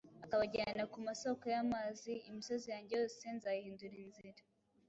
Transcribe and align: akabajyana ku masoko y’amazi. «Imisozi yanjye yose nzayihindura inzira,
akabajyana 0.25 0.83
ku 0.91 0.97
masoko 1.07 1.43
y’amazi. 1.53 2.13
«Imisozi 2.29 2.65
yanjye 2.73 2.93
yose 2.99 3.23
nzayihindura 3.35 3.95
inzira, 4.05 4.41